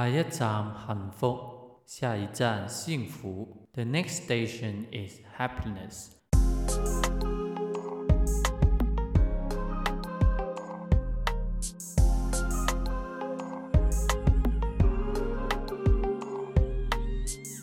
[0.00, 1.38] 下一站幸福，
[1.84, 3.68] 下一站幸福。
[3.74, 6.12] The next station is happiness.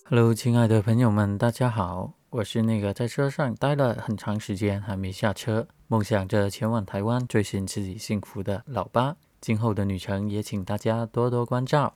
[0.08, 9.16] Hello，亲爱的朋友们，大家好，我是那个在车上待了很长时间还没下车，梦想着前往台湾追寻自己幸福的老八。
[9.42, 11.96] 今后的旅程也请大家多多关照。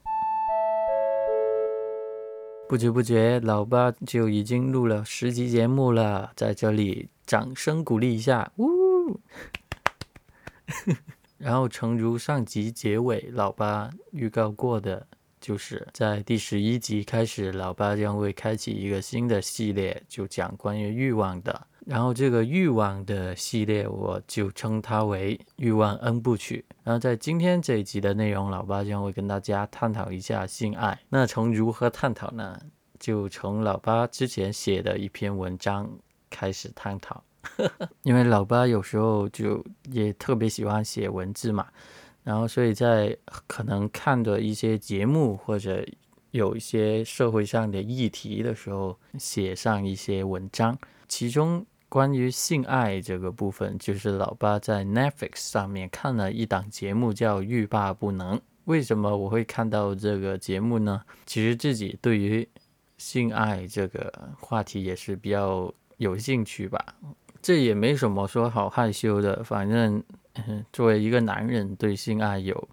[2.72, 9.20] 不知不觉，老八就已经录了十集节目了，在这里掌声鼓励一下，呜！
[11.38, 15.06] 然后，诚如上集结尾老八预告过的。
[15.42, 21.68] 就是在第十一集开始，老八将会开启一个新的系列，就讲关于欲望的。
[21.86, 26.64] 然后这个欲望的系列，我就称它为“欲望 N 部曲”。
[26.84, 31.00] 然后在今天这一集的内容，老八将会跟大家探讨一下性爱。
[31.10, 32.60] 那从如何探讨呢？
[33.00, 35.90] 就从老八之前写的一篇文章
[36.30, 37.24] 开始探讨。
[38.04, 41.68] 因为老八有时候就也特别喜欢写文字嘛。
[42.24, 45.84] 然后，所以在可能看的一些节目或者
[46.30, 50.78] 有一些社会上的议题的时候，写上一些文章。
[51.08, 58.38] 其中关于性爱这个部分，就是老八在 Netflix 上面看了一档节目，叫《欲罢不能》。
[58.64, 61.02] 为什么我会看到这个节目呢？
[61.26, 62.48] 其实自己对于
[62.98, 66.96] 性爱这个话题也是比较有兴趣吧。
[67.42, 70.02] 这也没什么说好害羞的，反正。
[70.72, 72.70] 作为一个男人，对性爱有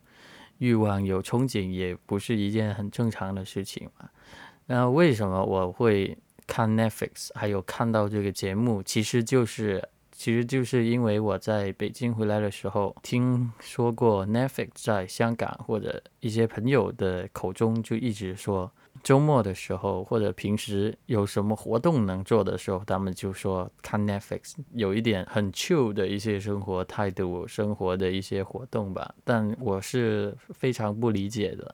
[0.58, 4.08] 欲望、有憧憬，也不是一件很正常的事情嘛。
[4.66, 6.16] 那为什么我会
[6.48, 8.82] 看 Netflix，还有看到这个节目？
[8.82, 18.72] 其实就是，其实就是因为我在北京回来的时候，听说过 Netflix 在香港或者一些朋友的口中就一直说。
[19.04, 29.14] 周末的时候，或者平时有什么活动能做的时候，他们就说看 Netflix，有一点很 chill 的一些生活态度、生活的一些活动吧。
[29.22, 31.72] 但我是非常不理解的，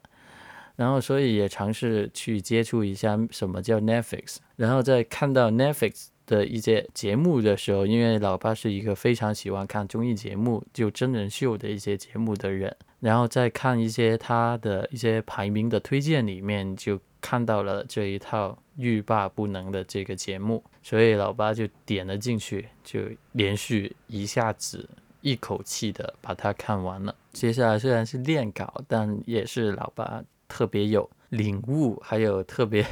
[0.76, 4.36] 然后所以也尝试去接触一下什么叫 Netflix。
[4.56, 17.00] 然后在看到 Netflix 的一些节目的时候，因为老爸是一个非常喜欢看综艺节目、就真人秀的一些节目的人，然后再看一些他的一些排名的推荐里面就。
[17.26, 23.00] 看到了这一套欲罢不能的这个节目，所以老八就点了进去，就
[23.32, 24.86] 连续一下子
[25.22, 27.16] 一口气的把它看完了。
[27.32, 30.22] 接下来虽然是练稿，但也是老八
[30.54, 32.86] 特别有领悟，还有特别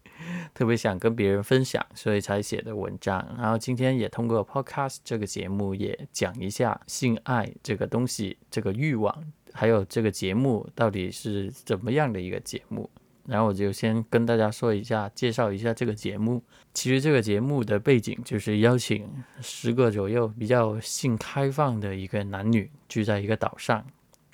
[0.52, 3.26] 特别想跟别人分享，所以才写的文章。
[3.38, 12.90] 然后今天也通过 Podcast 这个节目也讲一下性爱这个东西，这个欲望，还有这个节目到底是怎么样的一个节目。
[13.24, 16.44] 然后我就先跟大家说一下，介绍一下这个节目。
[16.74, 19.08] 其实这个节目的背景就是邀请
[19.40, 23.82] 十个左右比较性开放的一个男女聚在一个岛上。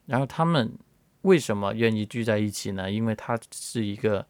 [0.04, 0.72] 然后他们
[1.22, 2.91] 为什么愿意聚在一起呢？
[2.91, 4.27] 因为它是一个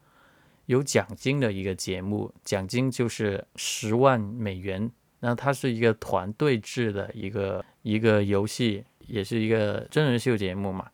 [0.66, 4.91] 有奖金的一个节目，奖金就是十万美元。
[5.20, 10.91] 然后它是一个团队制的一个一个游戏，也是一个真人秀节目嘛。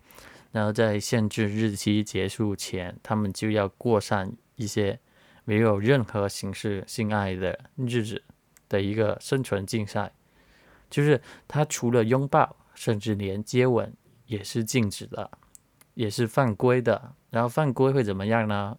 [0.53, 5.00] 然后在限制日期结束前，他们就要过上一些
[5.44, 8.22] 没有任何形式性爱的日子
[8.69, 10.12] 的一个生存竞赛。
[10.91, 13.91] 就是他除了拥抱，甚至连接吻
[14.26, 15.30] 也是禁止的，
[15.98, 17.12] 也是犯规的。
[17.31, 18.78] 然后犯规会怎么样呢？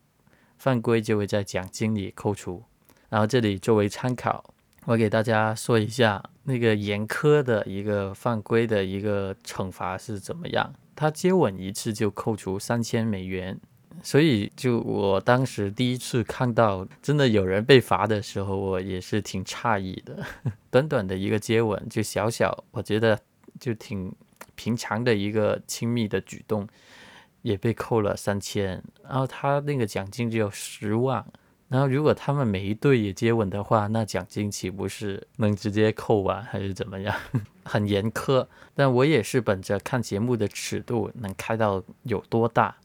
[0.58, 2.64] 犯规就会在奖金里扣除。
[3.10, 4.54] 然后这里作为参考，
[4.86, 10.74] 我给大家说一下那个严苛的一个犯规的一个惩罚是怎么样。
[10.96, 13.60] 他接吻一次就扣除三千美元，
[14.02, 20.26] 所以就我当时第一次看到真的有人被罚的时候，我也是挺诧异的。
[20.72, 23.20] 短短的一个接吻，就小小，我觉得
[23.60, 24.14] 就挺
[24.56, 26.68] 平常的一个亲密的举动，
[27.42, 31.26] 也被扣了三千，然后他那个奖金只有十万。
[31.68, 37.16] 然后，如果他们每一对也接吻的话，那奖金岂不是能直接扣完，还是怎么样？
[37.64, 38.48] 很严苛。
[38.74, 42.76] 但我也是本着看节目的尺度能开到有多大，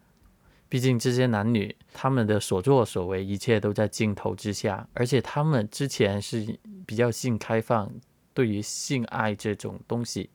[0.68, 7.90] 毕竟这些男女他们的所作所为，一切都在镜头之下，而且他们之前是比较性开放，
[8.34, 10.28] 对于性爱这种东西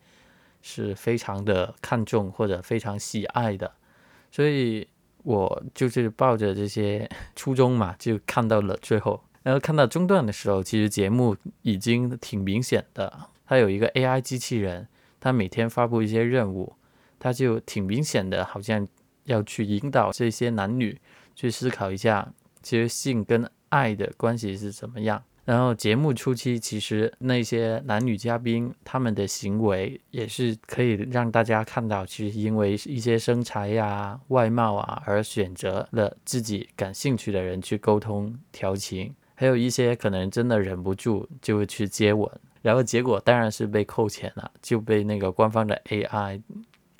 [0.64, 3.72] 是非常的看重或者非常喜爱的，
[4.32, 4.88] 所以。
[5.24, 9.22] 我就是抱着这些初衷嘛，就看到了最后。
[9.44, 13.28] 然后看到中段的时候，其实节目已经挺明显的。
[13.46, 14.88] 它有一个 AI 机器人，
[15.20, 16.74] 它每天发布一些任务，
[17.20, 18.88] 它就挺明显的，好像
[19.26, 20.98] 要去引导这些男女
[21.36, 22.34] 去思考一下，
[22.64, 25.22] 其实性跟爱的关系是怎么样。
[25.50, 42.30] 然后节目初期，其实那些男女嘉宾他们的行为也是可以让大家看到，其实因为一些身材呀、外貌啊而选择了自己感兴趣的人去沟通调情，还有一些可能真的忍不住就会去接吻，
[42.62, 46.40] 然后结果当然是被扣钱了，就被那个官方的 AI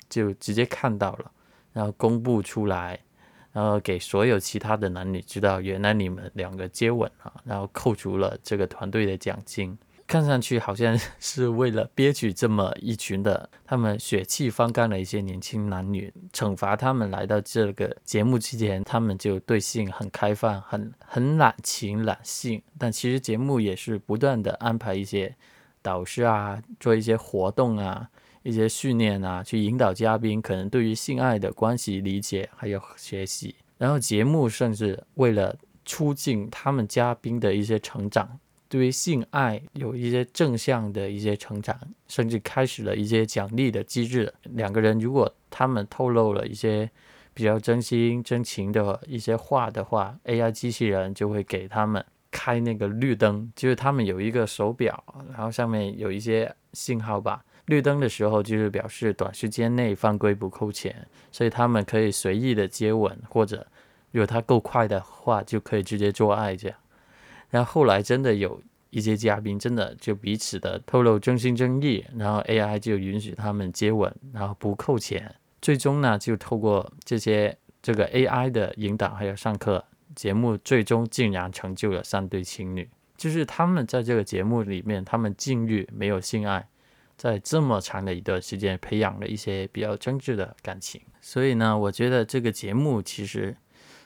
[0.08, 1.30] 就直接看到了，
[1.72, 2.98] 然后公布出来。
[3.52, 9.76] 然后给所有其他的男女知道，原来你们两个接吻了，然后扣除了这个团队的奖金。
[10.06, 22.60] 看上去好像是为了憋屈这么一群的他们血气方刚的一些年轻男女，惩罚他们来到这个节目之前，他们就对性很开放，很很懒情懒性。
[22.76, 25.32] 但其实节目也是不断的安排一些
[25.80, 28.10] 导师啊，做一些活动啊。
[28.42, 38.38] 一些训练啊，去引导嘉宾可能对于性爱的关系理解还有学习，然后节目甚至为了促进他们嘉宾的一些成长，
[38.68, 41.78] 对于性爱有一些正向的一些成长，
[42.08, 44.32] 甚至开始了一些奖励的机制。
[44.44, 46.90] 两个人如果他们透露了一些
[47.34, 55.02] 比较真心真情的一些话的话，AI 机器人就会给他们开那个绿灯，就是他们有一个手表，
[55.32, 57.44] 然后上面有一些信号吧。
[57.70, 63.64] 绿灯的时候，就是表示短时间内犯规不扣钱，所以他们可以随意的接吻，或者
[64.10, 66.76] 如果他够快的话，就可以直接做爱这样。
[67.48, 75.32] 然后后来真的有一些嘉宾真的就彼此的透露真心真意，然后 AI 就允许他们接吻，然后不扣钱。
[75.62, 79.84] 最终呢，就透过这些这个 AI 的引导还有上课，
[80.16, 86.66] 节目最终竟然成就了三对情侣，就是他们在这个节目里面，他们禁欲没有性爱。
[87.20, 93.54] 在这么长的一段时间，培养了一些比较真挚的感情，所以呢，我觉得这个节目其实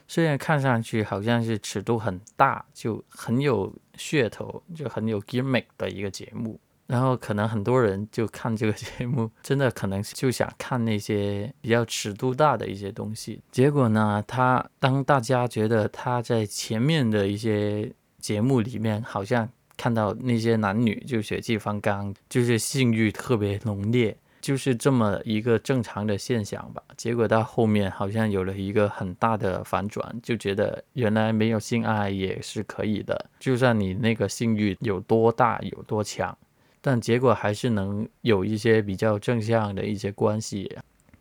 [0.05, 17.89] 虽然看上去好像是尺度很大，就很有噱头，就很有 gimmick 的一个节目，然后可能很多人就看这个节目，真的可能就想看那些比较尺度大的一些东西，结果呢，他当大家觉得他在前面的一些
[18.19, 19.49] 节目里面好像。
[19.77, 26.81] 看到那些男女就血气方刚，就是性欲特别浓烈，就是这么一个正常的现象吧。
[26.95, 36.37] 结果到后面好像有了一个很大的反转，就觉得原来没有性爱也是可以的，就算你那个性欲有多大有多强，
[36.81, 40.71] 但结果还是能有一些比较正向的一些关系。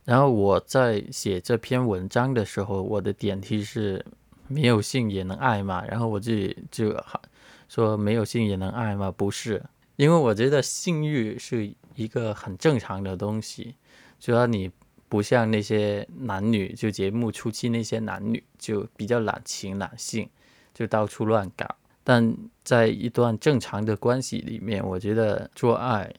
[0.05, 4.05] 然后我在写这篇文章的时候，我的点题是
[4.47, 7.21] 没有性也能爱嘛，然后我自己就好。
[7.69, 9.12] 说没有性也能爱吗？
[9.16, 9.62] 不是，
[9.96, 13.75] 因为我觉得性欲是一个很正常的东西，
[14.20, 14.70] 主要你
[15.08, 20.28] 不像那些男女，就节目初期那些男女就比较懒情懒性，
[20.72, 21.66] 就到处乱搞。
[22.02, 26.12] 但在一段正常的关系里面，我觉得做爱，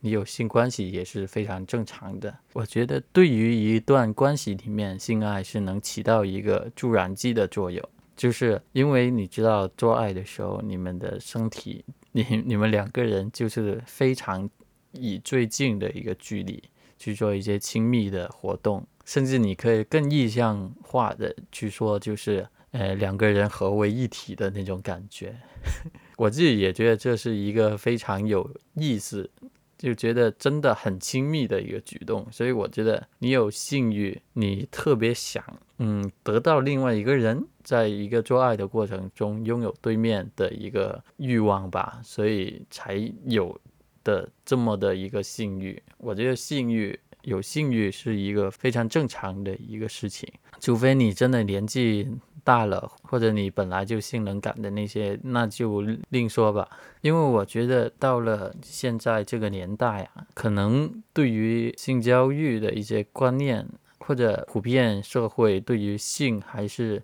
[0.00, 2.32] 你有性关系也是非常正常的。
[2.52, 7.82] 我觉得对于一段关系里面，性爱是能起到一个助燃剂的作用。
[8.22, 14.48] 就是因为你知道做爱的时候，你们的身体，你你们两个人就是非常
[14.92, 16.62] 以最近的一个距离
[16.96, 25.34] 去做一些亲密的活动，甚至你可以更意象化的去说，就是呃两个人合为一体的那种感觉。
[26.16, 29.28] 我自己也觉得这是一个非常有意思。
[29.82, 35.44] 就觉得真的很亲密的一个举动，所以我觉得你有性欲，你特别想，
[35.78, 43.60] 嗯，得到另外一个人，在一个做爱的过程中拥有对面的一个欲望吧，所以才有
[44.04, 45.82] 的这么的一个性欲。
[45.98, 52.08] 我觉得性欲有性欲是一个非常正常的一个事情，除非你真的年纪。
[52.44, 56.68] 大了，或者你本来就性能感的那些，那就另说吧。
[57.00, 63.66] 因为我觉得到了现在这个年代啊，可能对于性教育的一些观念，
[63.98, 67.02] 或者普遍社会对于性还是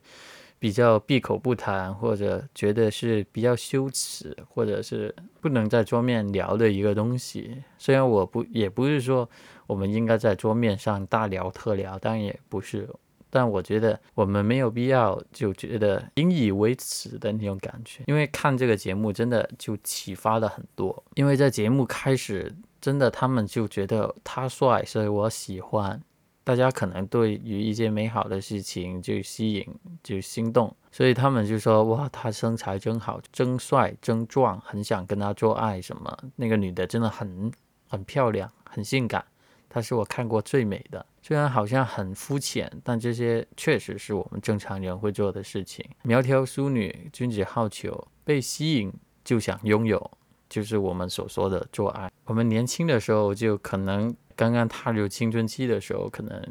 [0.58, 7.62] 比较闭口不谈，或者觉得是比较羞耻，或者是不能在桌面聊的一个东西。
[7.78, 9.28] 虽然我不也不是说
[9.68, 12.88] 我们应该在桌面上大聊特聊，但也不是。
[13.30, 21.04] 但我觉得我们没有必要就觉得引以为耻的那种感觉，因为看这个节目真的就启发了很多。
[21.14, 26.00] 因为在节目开始，真的他们就觉得他帅，所以我喜欢。
[26.44, 29.66] 大家可能对于一些美好的事情就吸引，
[30.02, 37.52] 就心动，所以他们就说：“哇，他身材真好，真帅，真壮，很想跟他做爱什么。”那个女的真的很
[37.86, 39.22] 很漂亮，很性感。
[39.68, 41.04] 它是我看过最美的。
[41.22, 45.84] 虽然好像很肤浅，但这些确实是我们正常人会做的事情。
[46.02, 48.92] 苗条淑女，君子好逑，被吸引
[49.24, 50.10] 就想拥有，
[50.48, 52.10] 就是我们所说的做爱。
[52.24, 56.42] 我们年轻的时候就可能刚刚踏入青春期的时候，可能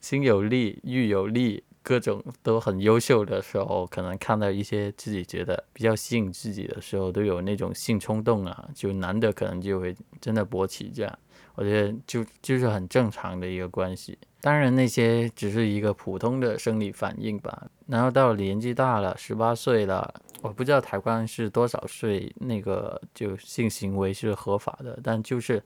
[0.00, 1.62] 心有力，欲有力。
[1.86, 8.70] 各种都很优秀的时候，可能看到一些自己觉得比较吸引自己的时候，都有那种性冲动啊。
[8.74, 11.18] 就男的可能就会真的勃起，这样
[11.54, 14.18] 我觉得就就是很正常的一个关系。
[14.40, 17.66] 当然那些只是一个普通的生理反应吧。
[17.86, 25.62] 然后到年纪大了，十八岁了，我不知道台湾是多少岁那个就性行为是合法的，但就是。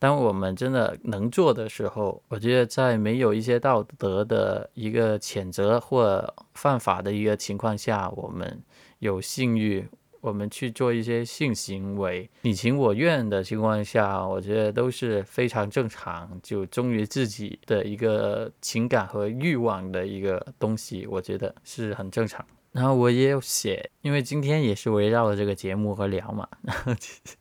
[0.00, 8.62] 当我们真的能做的时候，我觉得在没有一些道德的一个谴责或犯法的一个情况下，我们
[9.00, 9.86] 有性欲，
[10.20, 22.44] 我们去做一些性行为，你情我愿的情况下，我觉得都是非常正常，就忠于自己的一个情感和欲望的一个东西，我觉得是很正常。
[22.72, 26.94] 然后我也有写，因为今天也是围绕着这个节目和聊嘛， 然后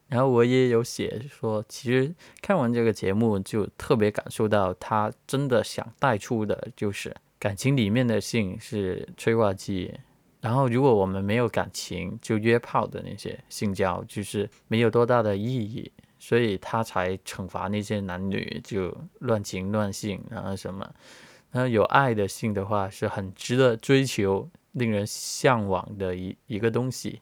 [0.07, 9.93] 然后我也有写说，其实看完这个节目就特别感受到他真的想带出的就是感情里面的性是催化剂，
[10.39, 20.89] 然后如果我们没有感情就约炮的那些性交就是没有多大的意义，所以他才惩罚那些男女就乱情乱性然后什么，
[21.51, 24.49] 然后有爱的性的话是很值得追求。
[24.73, 27.21] 令人向往的一一个东西，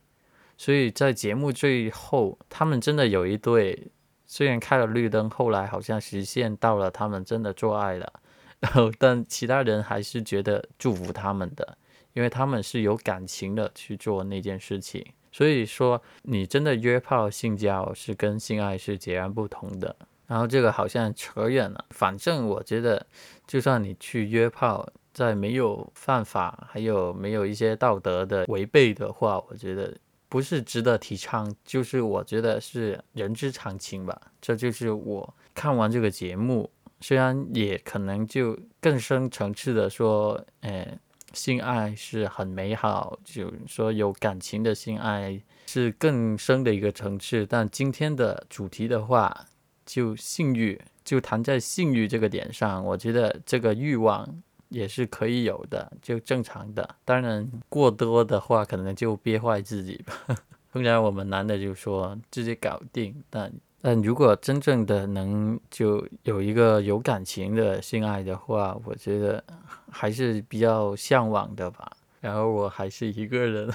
[0.57, 3.87] 所以在节目最后，他们真的有一对，
[4.25, 8.13] 虽然开了绿灯，后来好像实现到了他们真的做爱了，
[8.59, 11.77] 然后但其他人还是觉得祝福他们的，
[12.17, 15.05] 因为他们是有感情的去做那件事情。
[15.31, 19.95] 所以说，你真的约炮性交是跟性爱是截然不同的。
[20.25, 23.05] 然后这个好像扯远了，反正我觉得，
[23.45, 24.89] 就算你去约炮。
[25.13, 29.91] 在没有犯法，还有没有一些道德的违背的话，我觉得
[30.29, 34.21] 不是值得提倡，就是我觉得是人之常情吧。
[34.39, 36.69] 这就是我看完这个节目，
[37.01, 40.87] 虽然也可能就更深层次的说，呃，
[41.37, 47.45] 性爱是很美好，就说有感情的性爱是更深的一个层次。
[47.45, 49.45] 但今天的主题的话，
[49.85, 54.27] 就性欲，就谈在性欲这个点上，我觉得这个欲望。
[54.69, 56.95] 也是可以有的，就正常的。
[57.05, 60.13] 当然，过多的话可能就憋坏自己吧。
[60.73, 63.49] 通常我们男的就说自己搞定，但
[63.87, 69.41] 但如果真正的能就有一个有感情的性爱的话，我觉得
[69.89, 71.89] 还是比较向往的吧。
[72.19, 73.73] 然后我还是一个人，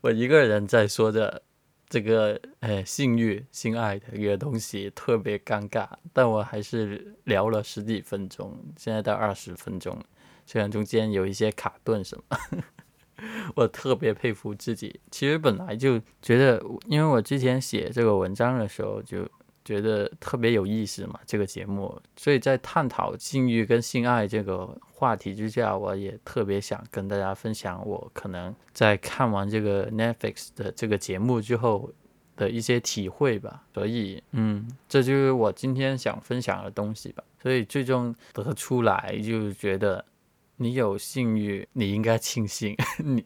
[0.00, 1.42] 我一个人在说着。
[1.90, 10.02] 这个呃，性欲、性爱的一个东西特别尴尬，但我还是聊了十几分钟，现在到二十分钟，
[10.46, 12.38] 虽然中间有一些卡顿什么，
[13.54, 15.00] 我特别佩服自己。
[15.10, 19.28] 其实本来就觉得，因为我之前写这个文章的时候就。
[19.64, 31.92] 觉得特别有意思嘛，这个节目，所以在探讨性欲跟性爱这个话题之下，我也特别想跟大家分享我可能在看完这个 Netflix 的这个节目之后
[32.34, 33.62] 的一些体会吧。
[33.72, 37.22] 所以，嗯，这就是我今天想分享的东西吧。
[37.40, 40.04] 所以最终得出来就觉得，
[40.56, 43.24] 你有性欲，你应该庆幸； 你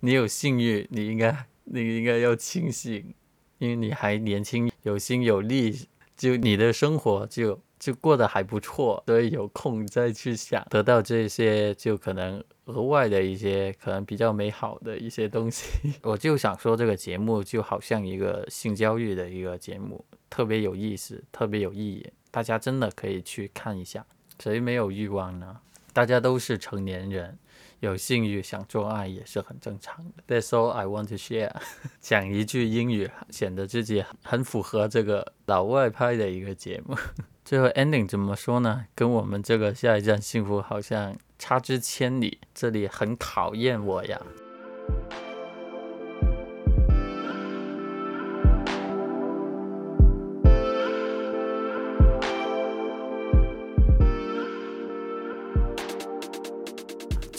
[0.00, 3.14] 你有性欲，你应该你应该要庆幸。
[3.58, 15.64] 因为你还年轻，有心有力，就你的生活就就过得还不错，所以有空再去想得到这些，就可能额外的一些，可能比较美好的一些东西。
[16.04, 24.04] 我就想说，这个节目就好像一个性教育的一个节目，特别有意思，特别有意义，大家真的可以去看一下。
[24.38, 25.60] 谁没有欲望呢？
[25.96, 27.38] 大家都是成年人。
[27.80, 30.12] 有性欲想做爱也是很正常的。
[30.28, 31.54] That's all I want to share。
[32.00, 36.94] 讲一句英语，显得自己很符合这个老外拍的一个节目。
[37.46, 38.84] 最后 ending 怎么说呢？
[38.94, 42.40] 跟我们这个下一站幸福好像差之千里。
[42.54, 44.20] 这里很考验我呀。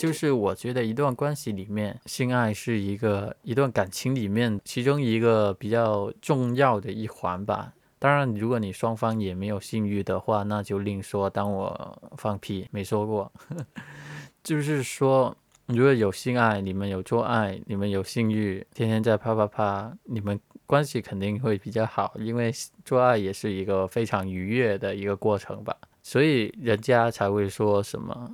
[0.08, 7.74] 就是我觉得一段关系里面，性爱是一个一段感情里面其中一个比较重要的一环吧。
[7.98, 11.28] 当然，如果你双方也没有性欲的话，那就另说。
[11.28, 13.30] 当我放屁没说过，
[14.42, 15.36] 就是说，
[15.66, 22.50] 如果有性爱，你们有做爱，你们有性欲，天天在啪啪啪，你们关系肯定会比较好，因为
[22.82, 28.30] 做爱也是一个非常愉悦的一个过程吧，所以人家才会说什么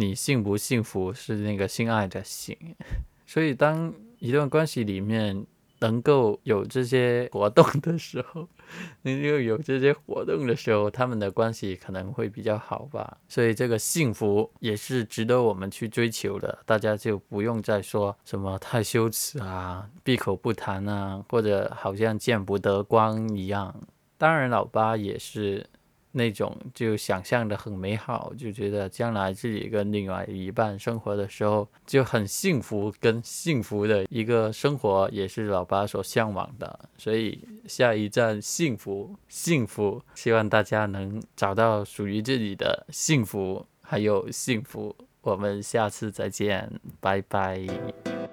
[0.00, 2.56] 你幸不幸福是那个性爱的性，
[3.26, 5.44] 所以当一段关系里面。
[5.80, 8.48] 能够有这些活动的时候，
[9.02, 13.16] 能够有这些活动的时候，他们的关系可能会比较好吧。
[13.28, 16.58] 所以这个幸福也是值得我们去追求的。
[16.66, 23.72] 大家就不用再说什么太羞耻啊、闭口不谈啊，或者好像见不得光一样。
[24.16, 25.64] 当然，老八也是。
[26.12, 36.78] 那种就想象的很美好，就觉得将来自己跟另外一半生活的时候就很幸福，跟幸福的一个生活也是老八所向往的。
[36.96, 44.94] 所以下一站幸福，幸福，希望大家能找到属于自己的幸福，还有幸福。
[45.20, 48.27] 我们下次再见，拜拜。